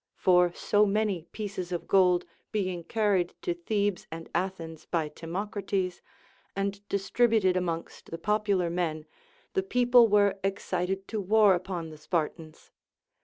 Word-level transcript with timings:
For 0.15 0.51
so 0.55 0.83
many 0.87 1.27
pieces 1.31 1.71
of 1.71 1.87
gold 1.87 2.25
being 2.51 2.83
carried 2.83 3.35
to 3.43 3.53
Thebes 3.53 4.07
and 4.11 4.29
Athens 4.33 4.87
by 4.87 5.09
Timocrates, 5.09 6.01
and 6.55 6.81
distributed 6.89 7.55
amongst 7.55 8.09
the 8.09 8.17
popular 8.17 8.71
men, 8.71 9.05
the 9.53 9.61
people 9.61 10.07
were 10.07 10.39
excited 10.43 11.07
to 11.09 11.21
war 11.21 11.53
upon 11.53 11.91
the 11.91 11.99
Spartans. 11.99 12.71